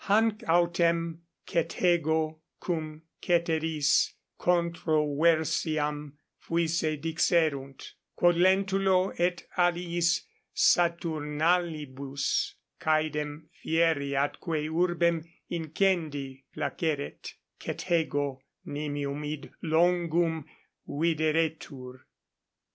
[0.05, 10.23] Hanc autem Cethego cum ceteris 10 controversiam fuisse dixerunt, quod Lentulo et aliis
[10.55, 20.45] Saturnalibus caedem fieri atque urbem incendi placeret, Cethego nimium id longum
[20.89, 22.07] videretur.